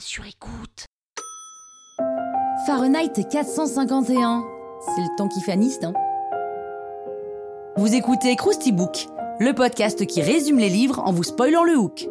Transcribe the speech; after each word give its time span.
Sur 0.00 0.26
écoute. 0.26 0.86
Fahrenheit 2.66 3.12
451. 3.30 4.44
C'est 4.84 5.00
le 5.00 5.16
temps 5.16 5.28
qui 5.28 5.40
Nice, 5.56 5.78
hein 5.82 5.94
Vous 7.76 7.94
écoutez 7.94 8.36
Krusty 8.36 8.72
Book, 8.72 9.06
le 9.38 9.54
podcast 9.54 10.06
qui 10.06 10.20
résume 10.20 10.58
les 10.58 10.68
livres 10.68 11.00
en 11.00 11.12
vous 11.12 11.22
spoilant 11.22 11.64
le 11.64 11.78
hook. 11.78 12.08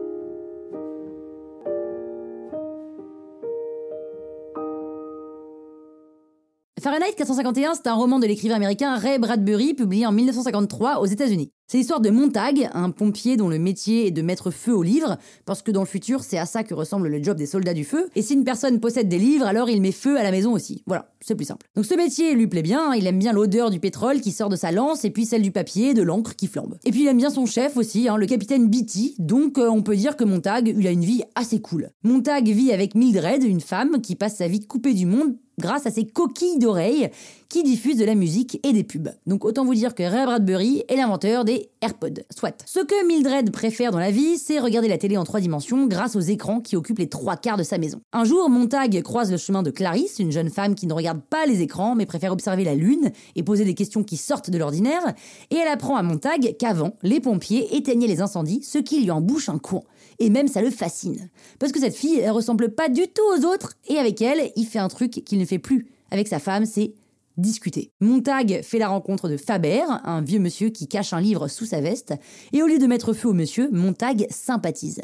Fahrenheit 6.80 7.14
451, 7.18 7.74
c'est 7.76 7.88
un 7.88 7.94
roman 7.94 8.20
de 8.20 8.26
l'écrivain 8.26 8.56
américain 8.56 8.96
Ray 8.96 9.20
Bradbury, 9.20 9.74
publié 9.74 10.06
en 10.06 10.14
1953 10.14 11.00
aux 11.00 11.06
États-Unis. 11.06 11.52
C'est 11.68 11.78
l'histoire 11.78 12.00
de 12.00 12.10
Montag, 12.10 12.70
un 12.74 12.90
pompier 12.90 13.38
dont 13.38 13.50
le 13.50 13.60
métier 13.60 14.08
est 14.08 14.12
de 14.12 14.22
mettre 14.22 14.50
feu 14.50 14.74
aux 14.74 14.82
livres, 14.82 15.18
parce 15.46 15.62
que 15.62 15.72
dans 15.72 15.82
le 15.82 15.88
futur, 15.88 16.24
c'est 16.24 16.38
à 16.38 16.46
ça 16.46 16.64
que 16.64 16.74
ressemble 16.74 17.10
le 17.10 17.22
job 17.22 17.38
des 17.38 17.46
soldats 17.46 17.74
du 17.74 17.84
feu. 17.84 18.10
Et 18.16 18.22
si 18.22 18.34
une 18.34 18.44
personne 18.44 18.80
possède 18.80 19.10
des 19.10 19.20
livres, 19.20 19.46
alors 19.46 19.70
il 19.70 19.82
met 19.82 19.92
feu 19.92 20.18
à 20.18 20.24
la 20.24 20.32
maison 20.32 20.54
aussi. 20.54 20.84
Voilà, 20.88 21.12
c'est 21.22 21.36
plus 21.36 21.46
simple. 21.46 21.68
Donc 21.76 21.86
ce 21.86 21.94
métier 21.94 22.34
lui 22.34 22.48
plaît 22.48 22.64
bien, 22.64 22.94
il 22.96 23.06
aime 23.06 23.20
bien 23.20 23.34
l'odeur 23.34 23.70
du 23.70 23.80
pétrole 23.80 24.22
qui 24.22 24.32
sort 24.32 24.50
de 24.50 24.56
sa 24.56 24.72
lance, 24.72 25.06
et 25.06 25.12
puis 25.12 25.26
celle 25.26 25.42
du 25.42 25.52
papier, 25.52 25.94
de 25.94 26.02
l'encre 26.02 26.36
qui 26.36 26.48
flambe. 26.48 26.78
Et 26.86 26.92
puis 26.92 27.02
il 27.02 27.08
aime 27.08 27.18
bien 27.18 27.30
son 27.30 27.46
chef 27.46 27.78
aussi, 27.78 28.08
hein, 28.08 28.18
le 28.18 28.26
capitaine 28.26 28.68
Beatty, 28.68 29.16
donc 29.20 29.60
euh, 29.60 29.70
on 29.70 29.84
peut 29.84 29.96
dire 29.96 30.16
que 30.16 30.24
Montag, 30.24 30.74
il 30.76 30.88
a 30.88 30.92
une 30.92 31.06
vie 31.06 31.24
assez 31.36 31.60
cool. 31.62 31.92
Montag 32.04 32.48
vit 32.48 32.72
avec 32.72 32.96
Mildred, 32.96 33.44
une 33.44 33.62
femme 33.62 34.02
qui 34.02 34.16
passe 34.16 34.38
sa 34.38 34.48
vie 34.48 34.66
coupée 34.66 34.94
du 34.94 35.06
monde 35.06 35.36
grâce 35.60 35.86
à 35.86 35.92
ses 35.92 36.06
coquilles 36.06 36.58
d'oreilles 36.58 37.10
qui 37.50 37.64
diffusent 37.64 37.98
de 37.98 38.06
la 38.06 38.16
musique 38.16 38.60
et 38.64 38.74
des 38.74 38.84
pubs. 38.84 39.10
Donc 39.28 39.46
autant 39.46 39.66
vous 39.66 39.76
dire 39.76 39.94
que 39.94 40.04
Ray 40.04 40.26
Bradbury 40.26 40.84
est 40.88 40.96
l'inventeur 40.96 41.46
des 41.46 41.70
AirPods. 41.82 42.24
Soit. 42.30 42.64
Ce 42.66 42.80
que 42.80 43.08
Mildred 43.08 43.52
préfère 43.52 43.92
dans 43.92 44.00
la 44.00 44.12
vie, 44.12 44.38
c'est 44.38 44.60
regarder 44.60 44.88
la 44.88 44.98
télé 44.98 45.18
en 45.18 45.24
trois 45.24 45.40
dimensions 45.40 45.88
grâce 45.88 46.16
aux 46.16 46.22
écrans 46.22 46.60
qui 46.60 46.76
occupent 46.76 47.00
les 47.00 47.10
trois 47.10 47.38
quarts 47.38 47.58
de 47.58 47.64
sa 47.64 47.78
maison. 47.78 48.02
Un 48.12 48.26
jour, 48.26 48.50
Montag 48.50 49.02
croise 49.02 49.32
le 49.32 49.38
chemin 49.38 49.64
de 49.64 49.72
Clarisse, 49.72 50.20
une 50.20 50.32
jeune 50.32 50.50
femme 50.50 50.76
qui 50.76 50.88
ne 50.88 50.94
regarde 50.94 51.22
pas 51.22 51.46
les 51.46 51.62
écrans 51.62 51.96
mais 51.96 52.06
préfère 52.06 52.34
observer 52.34 52.64
la 52.64 52.76
lune 52.76 53.12
et 53.36 53.44
poser 53.44 53.66
des 53.66 53.74
questions 53.74 54.04
qui 54.04 54.18
sortent 54.18 54.50
de 54.50 54.58
l'ordinaire, 54.58 55.14
et 55.52 55.56
elle 55.56 55.68
apprend 55.68 55.96
à 55.96 56.04
Montag 56.04 56.56
qu'avant, 56.58 56.96
les 57.04 57.20
pompiers 57.20 57.76
éteignaient 57.76 58.08
les 58.08 58.22
incendies, 58.22 58.64
ce 58.64 58.78
qui 58.78 59.02
lui 59.02 59.12
embouche 59.12 59.50
un 59.50 59.58
coin. 59.58 59.82
Et 60.20 60.30
même 60.30 60.48
ça 60.48 60.62
le 60.62 60.70
fascine. 60.70 61.30
Parce 61.60 61.72
que 61.72 61.80
cette 61.80 61.96
fille, 61.96 62.20
elle 62.20 62.32
ressemble 62.32 62.70
pas 62.74 62.90
du 62.90 63.08
tout 63.08 63.24
aux 63.38 63.46
autres, 63.46 63.74
et 63.88 63.98
avec 63.98 64.22
elle, 64.22 64.52
il 64.56 64.66
fait 64.66 64.80
un 64.80 64.90
truc 64.90 65.12
qu'il 65.12 65.40
ne 65.40 65.46
fait 65.46 65.60
plus. 65.60 65.88
Avec 66.12 66.28
sa 66.28 66.40
femme, 66.40 66.66
c'est 66.66 66.94
discuter. 67.40 67.92
Montag 68.00 68.62
fait 68.64 68.80
la 68.80 68.90
rencontre 68.90 69.30
de 69.30 69.38
Faber, 69.38 69.84
un 70.04 70.22
vieux 70.22 70.40
monsieur 70.40 70.70
qui 70.70 70.88
cache 70.88 71.14
un 71.14 71.22
livre 71.22 71.48
sous 71.48 71.66
sa 71.66 71.82
veste, 71.82 72.14
et 72.54 72.62
au 72.62 72.68
lieu 72.68 72.78
de 72.78 72.88
mettre 72.88 73.14
feu 73.14 73.30
au 73.30 73.34
monsieur, 73.34 73.70
Montag 73.72 74.28
sympathise. 74.30 75.02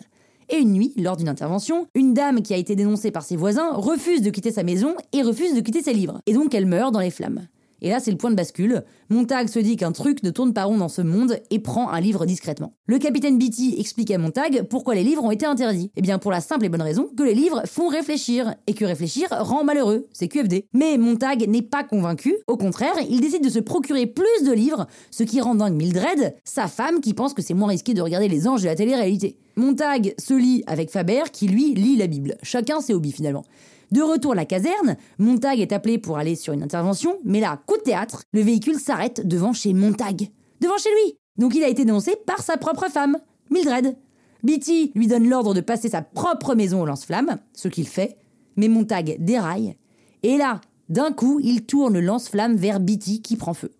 Et 0.50 0.58
une 0.58 0.74
nuit, 0.74 0.94
lors 0.98 1.18
d'une 1.18 1.30
intervention, 1.30 1.88
une 1.96 2.14
dame 2.14 2.42
qui 2.42 2.54
a 2.54 2.58
été 2.58 2.76
dénoncée 2.76 3.10
par 3.12 3.24
ses 3.24 3.36
voisins 3.36 3.72
refuse 3.74 4.22
de 4.22 4.30
quitter 4.30 4.52
sa 4.52 4.64
maison 4.64 4.96
et 5.12 5.24
refuse 5.24 5.56
de 5.56 5.62
quitter 5.62 5.82
ses 5.82 5.94
livres. 5.94 6.22
Et 6.28 6.34
donc 6.34 6.54
elle 6.54 6.68
meurt 6.68 6.94
dans 6.94 7.00
les 7.00 7.10
flammes. 7.10 7.48
Et 7.86 7.90
là, 7.90 8.00
c'est 8.00 8.10
le 8.10 8.18
point 8.18 8.32
de 8.32 8.36
bascule. 8.36 8.84
Montag 9.10 9.48
se 9.48 9.60
dit 9.60 9.78
qu'un 9.78 9.92
truc 9.92 10.24
ne 10.24 10.32
tourne 10.32 10.54
pas 10.54 10.64
rond 10.64 10.78
dans 10.78 10.90
ce 10.90 11.04
monde 11.04 11.40
et 11.52 11.60
prend 11.60 11.92
un 11.92 12.00
livre 12.00 12.26
discrètement. 12.26 12.74
Le 12.88 12.98
capitaine 12.98 13.38
Beatty 13.38 13.76
explique 13.78 14.10
à 14.10 14.18
Montag 14.18 14.64
pourquoi 14.64 14.96
les 14.96 15.04
livres 15.04 15.24
ont 15.24 15.30
été 15.30 15.46
interdits. 15.46 15.92
Eh 15.96 16.02
bien, 16.02 16.18
pour 16.18 16.32
la 16.32 16.42
simple 16.42 16.66
et 16.66 16.70
bonne 16.70 16.82
raison 16.82 17.08
que 17.16 17.22
les 17.22 17.36
livres 17.36 17.62
font 17.68 17.88
réfléchir, 17.88 18.56
et 18.66 18.74
que 18.74 18.86
réfléchir 18.86 19.28
rend 19.30 19.64
malheureux. 19.64 20.08
C'est 20.14 20.28
QFD. 20.28 20.66
Mais 20.74 20.98
Montag 20.98 21.48
n'est 21.48 21.62
pas 21.62 21.84
convaincu. 21.84 22.36
Au 22.48 22.58
contraire, 22.58 22.96
il 23.08 23.22
décide 23.22 23.44
de 23.44 23.50
se 23.50 23.60
procurer 23.60 24.08
plus 24.08 24.44
de 24.44 24.52
livres, 24.52 24.88
ce 25.12 25.22
qui 25.22 25.40
rend 25.40 25.54
dingue 25.54 25.76
Mildred, 25.76 26.34
sa 26.44 26.68
femme 26.68 27.02
qui 27.02 27.14
pense 27.14 27.36
que 27.36 27.44
c'est 27.44 27.54
moins 27.54 27.70
risqué 27.70 27.94
de 27.94 28.02
regarder 28.02 28.30
les 28.30 28.48
anges 28.48 28.64
de 28.64 28.68
la 28.68 28.76
télé-réalité. 28.76 29.38
Montag 29.56 30.14
se 30.18 30.34
lie 30.34 30.64
avec 30.68 30.90
Faber 30.90 31.24
qui 31.32 31.48
lui 31.48 31.74
lit 31.74 31.96
la 31.96 32.08
Bible. 32.08 32.36
Chacun 32.44 32.82
ses 32.82 32.94
hobbies 32.94 33.12
finalement. 33.12 33.46
De 33.92 34.02
retour 34.02 34.34
à 34.34 34.36
la 34.36 34.46
caserne, 34.46 34.98
Montag 35.20 35.60
est 35.60 35.72
appelé 35.72 35.98
pour 35.98 36.18
aller 36.18 36.36
sur 36.36 36.54
une 36.54 36.64
intervention, 36.64 37.18
mais 37.24 37.40
là, 37.40 37.62
coup 37.66 37.78
de 37.78 37.84
théâtre, 37.84 38.24
le 38.34 38.42
véhicule 38.42 38.80
s'arrête 38.80 39.26
devant 39.26 39.54
chez 39.54 39.74
Montag. 39.74 40.30
Devant 40.60 40.78
chez 40.78 40.90
lui 40.90 41.18
Donc 41.38 41.56
il 41.56 41.64
a 41.64 41.70
été 41.70 41.86
dénoncé 41.86 42.16
par 42.26 42.42
sa 42.42 42.58
propre 42.58 42.90
femme, 42.90 43.18
Mildred. 43.50 43.96
Beatty 44.44 44.92
lui 44.96 45.08
donne 45.08 45.28
l'ordre 45.30 45.54
de 45.54 45.62
passer 45.62 45.90
sa 45.90 46.02
propre 46.02 46.56
maison 46.56 46.82
au 46.82 46.86
lance-flamme, 46.86 47.38
ce 47.54 47.68
qu'il 47.68 47.88
fait, 47.88 48.16
mais 48.58 48.68
Montag 48.68 49.18
déraille, 49.20 49.76
et 50.24 50.38
là, 50.38 50.62
d'un 50.90 51.12
coup, 51.12 51.40
il 51.42 51.66
tourne 51.66 52.00
lance-flamme 52.00 52.56
vers 52.56 52.80
Beatty 52.80 53.22
qui 53.22 53.38
prend 53.38 53.54
feu. 53.54 53.72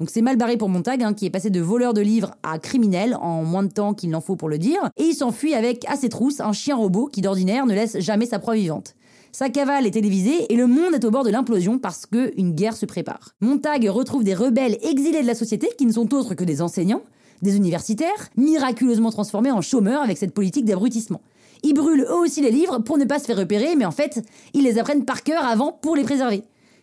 Donc 0.00 0.08
c'est 0.08 0.22
mal 0.22 0.36
barré 0.36 0.56
pour 0.56 0.70
Montag, 0.70 1.02
hein, 1.02 1.12
qui 1.12 1.26
est 1.26 1.30
passé 1.30 1.50
de 1.50 1.60
voleur 1.60 1.92
de 1.92 2.00
livres 2.00 2.34
à 2.42 2.58
criminel 2.58 3.14
en 3.20 3.44
moins 3.44 3.62
de 3.62 3.68
temps 3.68 3.92
qu'il 3.92 4.08
n'en 4.08 4.22
faut 4.22 4.34
pour 4.34 4.48
le 4.48 4.56
dire, 4.56 4.88
et 4.96 5.04
il 5.04 5.14
s'enfuit 5.14 5.52
avec 5.52 5.84
à 5.90 5.96
ses 5.96 6.08
trousses 6.08 6.40
un 6.40 6.54
chien 6.54 6.74
robot 6.74 7.06
qui 7.06 7.20
d'ordinaire 7.20 7.66
ne 7.66 7.74
laisse 7.74 7.98
jamais 7.98 8.24
sa 8.24 8.38
proie 8.38 8.54
vivante. 8.54 8.94
Sa 9.30 9.50
cavale 9.50 9.86
est 9.86 9.92
télévisée 9.92 10.50
et 10.50 10.56
le 10.56 10.66
monde 10.66 10.94
est 10.94 11.04
au 11.04 11.10
bord 11.10 11.22
de 11.22 11.30
l'implosion 11.30 11.78
parce 11.78 12.06
qu'une 12.06 12.52
guerre 12.52 12.76
se 12.76 12.86
prépare. 12.86 13.34
Montag 13.42 13.86
retrouve 13.88 14.24
des 14.24 14.34
rebelles 14.34 14.78
exilés 14.82 15.20
de 15.20 15.26
la 15.26 15.34
société 15.34 15.68
qui 15.76 15.84
ne 15.84 15.92
sont 15.92 16.14
autres 16.14 16.34
que 16.34 16.44
des 16.44 16.62
enseignants, 16.62 17.02
des 17.42 17.56
universitaires, 17.56 18.30
miraculeusement 18.38 19.10
transformés 19.10 19.52
en 19.52 19.60
chômeurs 19.60 20.02
avec 20.02 20.16
cette 20.16 20.32
politique 20.32 20.64
d'abrutissement. 20.64 21.20
Ils 21.62 21.74
brûlent 21.74 22.06
eux 22.08 22.16
aussi 22.16 22.40
les 22.40 22.50
livres 22.50 22.78
pour 22.78 22.96
ne 22.96 23.04
pas 23.04 23.18
se 23.18 23.26
faire 23.26 23.36
repérer, 23.36 23.76
mais 23.76 23.84
en 23.84 23.90
fait, 23.92 24.24
ils 24.54 24.64
les 24.64 24.78
apprennent 24.78 25.04
par 25.04 25.22
cœur 25.22 25.44
avant 25.44 25.72
pour 25.72 25.94
les 25.94 26.04
préserver. 26.04 26.42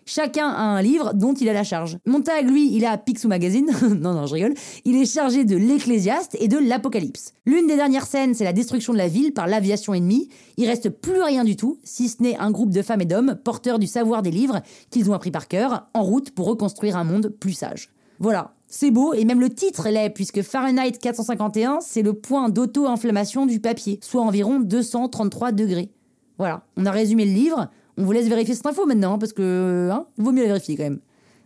Chacun 0.09 0.47
a 0.47 0.61
un 0.61 0.81
livre 0.81 1.13
dont 1.13 1.33
il 1.33 1.49
a 1.49 1.53
la 1.53 1.65
charge. 1.65 1.97
Montag, 2.05 2.49
lui, 2.49 2.73
il 2.73 2.85
a 2.85 2.97
Picsou 2.97 3.27
Magazine. 3.27 3.69
non, 3.99 4.13
non, 4.13 4.25
je 4.25 4.35
rigole. 4.35 4.53
Il 4.85 4.95
est 4.95 5.05
chargé 5.05 5.43
de 5.43 5.57
l'Ecclésiaste 5.57 6.37
et 6.39 6.47
de 6.47 6.57
l'Apocalypse. 6.57 7.33
L'une 7.45 7.67
des 7.67 7.75
dernières 7.75 8.05
scènes, 8.05 8.33
c'est 8.33 8.45
la 8.45 8.53
destruction 8.53 8.93
de 8.93 8.97
la 8.97 9.09
ville 9.09 9.33
par 9.33 9.47
l'aviation 9.47 9.93
ennemie. 9.93 10.29
Il 10.55 10.65
reste 10.65 10.89
plus 10.89 11.21
rien 11.21 11.43
du 11.43 11.57
tout, 11.57 11.77
si 11.83 12.07
ce 12.07 12.23
n'est 12.23 12.37
un 12.37 12.51
groupe 12.51 12.71
de 12.71 12.81
femmes 12.81 13.01
et 13.01 13.05
d'hommes 13.05 13.35
porteurs 13.43 13.79
du 13.79 13.87
savoir 13.87 14.21
des 14.21 14.31
livres 14.31 14.61
qu'ils 14.91 15.11
ont 15.11 15.13
appris 15.13 15.31
par 15.31 15.49
cœur, 15.49 15.89
en 15.93 16.03
route 16.03 16.31
pour 16.31 16.45
reconstruire 16.47 16.95
un 16.95 17.03
monde 17.03 17.27
plus 17.27 17.51
sage. 17.51 17.89
Voilà, 18.19 18.53
c'est 18.67 18.91
beau, 18.91 19.13
et 19.13 19.25
même 19.25 19.41
le 19.41 19.49
titre 19.49 19.89
l'est, 19.89 20.09
puisque 20.09 20.41
Fahrenheit 20.41 20.93
451, 21.01 21.79
c'est 21.81 22.01
le 22.01 22.13
point 22.13 22.47
d'auto-inflammation 22.47 23.45
du 23.45 23.59
papier, 23.59 23.99
soit 24.01 24.21
environ 24.21 24.61
233 24.61 25.51
degrés. 25.51 25.89
Voilà, 26.37 26.63
on 26.77 26.85
a 26.85 26.91
résumé 26.91 27.25
le 27.25 27.33
livre, 27.33 27.69
on 27.97 28.03
vous 28.03 28.11
laisse 28.11 28.27
vérifier 28.27 28.55
cette 28.55 28.65
info 28.65 28.85
maintenant, 28.85 29.17
parce 29.17 29.33
que 29.33 29.89
hein, 29.91 30.05
vaut 30.17 30.31
mieux 30.31 30.43
la 30.43 30.49
vérifier 30.49 30.77
quand 30.77 30.83
même. 30.83 30.99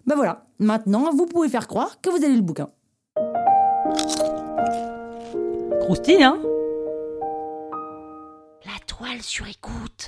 Ben 0.06 0.16
voilà, 0.16 0.46
maintenant 0.60 1.12
vous 1.14 1.26
pouvez 1.26 1.50
faire 1.50 1.68
croire 1.68 2.02
que 2.02 2.10
vous 2.10 2.24
avez 2.24 2.36
le 2.36 2.42
bouquin. 2.42 2.70
Croustille, 5.82 6.24
hein? 6.24 6.40
La 8.66 8.80
toile 8.86 9.22
sur 9.22 9.48
écoute. 9.48 10.08